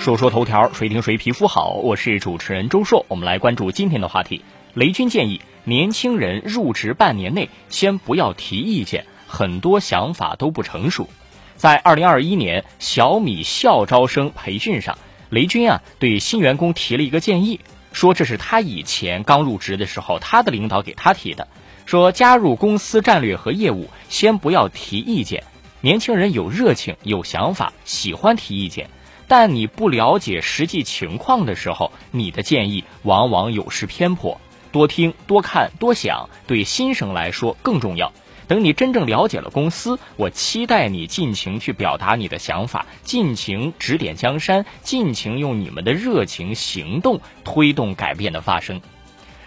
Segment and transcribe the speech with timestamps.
[0.00, 1.72] 说说头条，谁听谁皮肤好。
[1.74, 4.40] 我是主持人周硕，我们来关注今天的话题。
[4.72, 11.10] 雷军建议年轻人入职半年内先不要提意见，很多想法都不成熟。
[11.56, 14.96] 在二零二一年小米校招生培训上，
[15.28, 17.60] 雷军啊对新员工提了一个建议，
[17.92, 21.46] 说这是他以前刚入职的时候，他的领导给他提的，
[21.84, 25.44] 说加入公司战略和业务，先不要提意见。
[25.82, 28.88] 年轻人有热情、有想法，喜欢提意见。
[29.30, 34.40] 但你不了解实际情况的时候，你的建议往往有失偏颇。
[34.72, 38.12] 多听、多看、多想，对新生来说更重要。
[38.48, 48.80] 等你真正了解了公司，我期待你尽情去表达你的想法，尽情指点江山，尽情用你们的热情行动推动改变的发生。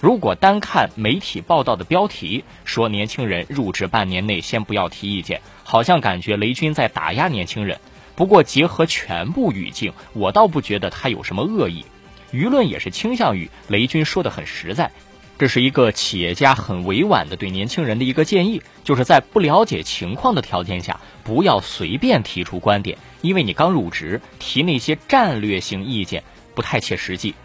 [0.00, 7.78] 如果单看媒体报道的标题说年轻人入职半年内先不要提意见，好像感觉雷军在打压年轻人。
[8.18, 11.84] 不过，结合全部语境，我倒不觉得他有什么恶意。
[12.32, 14.90] 舆论也是倾向于雷军说的很实在，
[15.38, 26.24] 这是一个企业家很委婉的对年轻人的一个建议，就是在不了解情况的条件下，不要随便提出观点，因为你刚入职，提那些战略性意见
[26.56, 27.36] 不太切实际。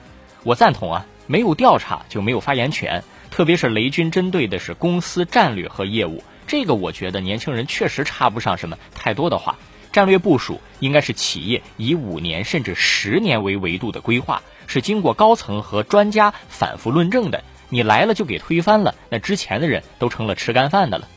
[0.41, 9.55] 我赞同啊，没有调查就没有发言权，特别是雷军针对的是公司战略和业务，这个我觉得年轻人确实插不上什么太多的话。
[9.93, 17.43] 战略部署应该是企业以五年甚至十年为维度的规划，是经过高层和专家反复论证的。
[17.69, 21.07] 你来了就给推翻了，那之前的人都成了吃干饭的了。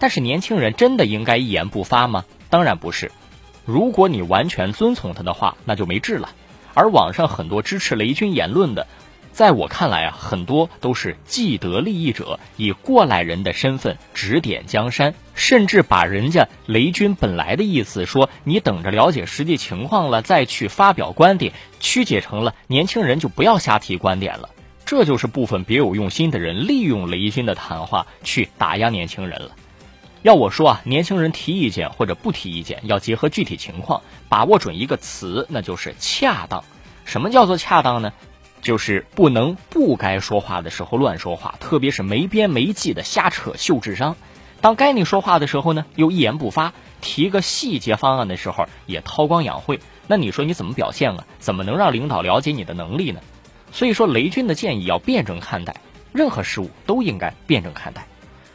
[0.00, 2.24] 但是年轻人真的应该一言不发吗？
[2.50, 3.10] 当然不是。
[3.64, 6.30] 如果你完全遵从他的话，那就没治了。
[6.74, 8.86] 而网上很多支持雷军言论的。
[9.32, 24.50] 在我看来啊，很多都是既得利益者，以过来人的身份指点江山，甚至把人家雷军本来的意思说你等着了解实际情况了再去发表观点，曲解成了年轻人就不要瞎提观点了。
[24.84, 29.52] 这就是部分别有用心的人利用雷军的谈话去打压年轻人了。
[30.22, 36.64] 要我说啊，年轻人提意见或者不提意见，要结合具体情况，把握准一个词，那就是恰当。
[37.04, 38.12] 什么叫做恰当呢？
[38.60, 44.16] 就是不能不该说话的时候乱说话，特别是没边没际的瞎扯秀智商。
[44.60, 49.78] 当该你说话的时候呢，又一言不发；提个细节方案的时候也韬光养晦。
[50.06, 51.24] 那你说你怎么表现啊？
[51.38, 53.20] 怎么能让领导了解你的能力呢？
[53.70, 55.76] 所以说，雷军的建议要辩证看待，
[56.12, 58.06] 任何事物都应该辩证看待。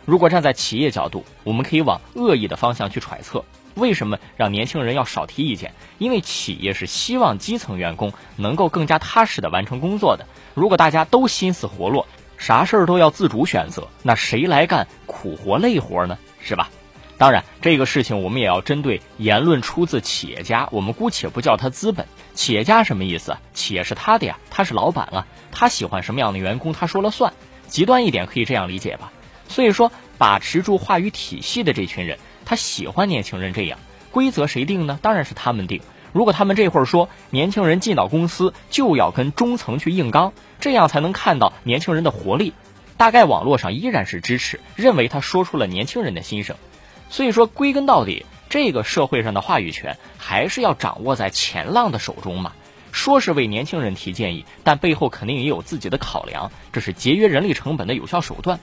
[0.06, 3.46] 如果站在企业角度，我们可以往恶意的方向去揣测。
[3.76, 5.74] 为什么让年轻人要少提意见？
[6.00, 10.26] 因为企业是希望基层员工能够更加踏实的完成工作的。
[10.54, 14.88] 如果大家都心思活络，啥事儿都要自主选择，那谁来干
[15.24, 16.18] 苦活累活呢？
[16.42, 16.70] 是吧？
[17.18, 22.06] 当然，这个事情我们也要针对言论出自企业家，我们姑且不叫他资本。
[22.34, 23.38] 企业家什么意思？
[23.54, 27.32] 企业是他的呀，他是老板啊，他喜欢什么样的员工，他说了算。
[27.68, 29.14] 极端一点可以这样理解吧。
[29.48, 32.20] 所以说，把持住话语体系的这群人。
[32.44, 33.80] 他喜欢年轻人这样，
[34.12, 35.00] 规则谁定呢？
[35.02, 35.80] 当然是他们定。
[36.12, 42.54] 如果他们这会儿说年轻人进到公司就要跟中层去硬刚，这样才能看到年轻人的活力，
[43.04, 46.56] 大概网络上依然是支持，认为他说出了年轻人的心声。
[47.10, 52.54] 所以说，归根到底，这个社会上的话语权还是要掌握在前浪的手中嘛。
[52.94, 58.58] 说是为年轻人提建议，但背后肯定也有自己的考量，这是节约人力成本的有效手段。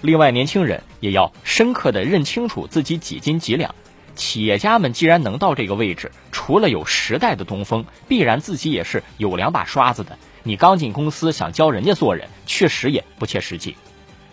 [0.00, 3.72] 另外，年轻人也要深刻的认清楚自己几斤几两。
[4.16, 10.18] 企业家们既然能到这个位置，除了有时代的东风，必然自己也是有两把刷子的。
[10.42, 13.76] 你刚进公司想教人家做人，确实也不切实际。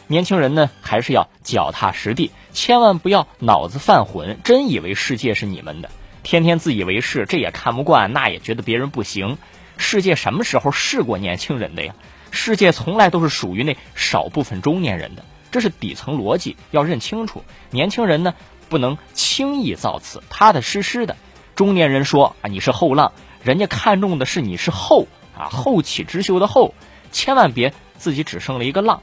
[0.08, 5.90] 年轻人呢，还是要脚踏实地，千万不要脑子犯浑，真以为世界是你们的，
[6.22, 9.38] 天天自以为是，这也看不惯，那也觉得别人不行。
[9.78, 11.96] 世界什么时候是过年轻人的呀？
[12.32, 15.26] 世界从来都是属于那少部分中年人的。
[15.52, 17.44] 这是底层逻辑，要认清楚。
[17.72, 18.36] 年轻人呢，
[18.68, 21.16] 不能轻易造次，踏踏实实的。
[21.56, 26.74] 中年人说啊，你是后浪，人家看中的是你是后啊，后起之秀的后，
[27.12, 29.02] 千万别自己只剩了一个浪。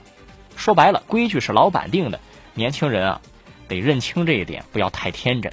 [0.56, 2.20] 说白了，规矩是老板定的，
[2.54, 3.20] 年轻人啊，
[3.68, 5.52] 得认清这一点，不要太天真。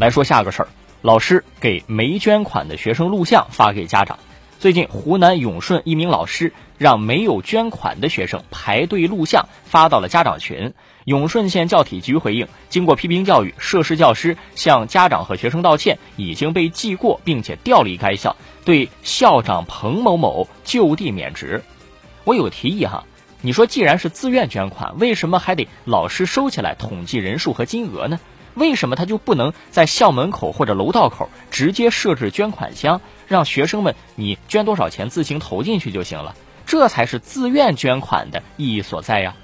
[0.00, 0.68] 来说下个事儿，
[1.00, 4.18] 老师给没捐款的学生录像发给家长。
[4.62, 10.72] 最近，湖南永顺一名老师让没有捐款的学生排队录像，发到了家长群。
[11.04, 21.64] 永顺县教体局回应，经过批评教育，涉事教师向家长和学生道歉，已经被记过，并且调离该校，对校长彭某某就地免职。
[22.22, 23.02] 我有个提议哈，
[23.40, 28.20] 你说既然是自愿捐款，为什么还得老师收起来统计人数和金额呢？
[28.54, 36.34] 为什么他就不能在校门口或者楼道口直接设置捐款箱，让学生们你捐多少钱自行投进去就行了？
[36.66, 39.34] 这才是自愿捐款的意义所在呀！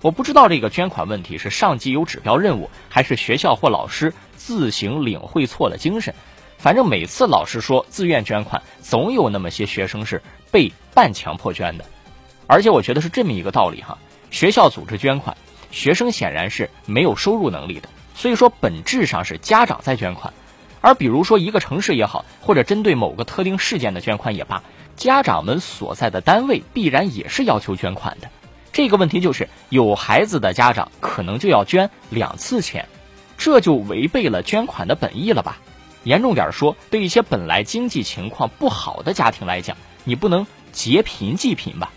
[0.00, 6.14] 我不知道这个捐款问题是上级有指标任务，还是学校或老师自行领会错了精神。
[6.58, 11.84] 反正每次老师说自愿捐款，总有那么些学生是被半强迫捐的。
[12.46, 13.98] 而且我觉得是这么一个道理哈：
[14.30, 15.36] 学校组织捐款，
[15.70, 17.88] 学生显然是没有收入能力的。
[18.14, 20.32] 所以说，本质上是家长在捐款，
[20.80, 24.62] 而比如说一个城市也好，或者针对某个特定事件的捐款也罢，
[24.96, 28.28] 家长们所在的单位必然也是要求捐款的。
[28.72, 32.88] 这个问题就是，有孩子的家长可能就要捐两次钱，
[33.36, 35.58] 这就违背了捐款的本意了吧？
[36.04, 41.90] 严重点说，对一些本来经济情况不好的家庭来讲，你不能劫贫济贫吧？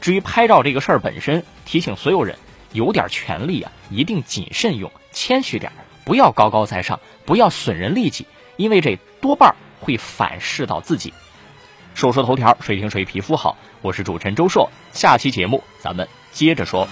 [0.00, 2.36] 至于拍照这个事儿本身，提醒所有人，
[2.72, 4.90] 有点权利啊，一定谨慎用。
[5.12, 5.70] 谦虚点，
[6.04, 8.26] 不要高高在上，不要损人利己，
[8.56, 11.12] 因为这多半会反噬到自己。
[11.94, 13.56] 说说头条，谁听谁皮肤好。
[13.82, 16.86] 我是主持人周硕，下期节目咱们接着说。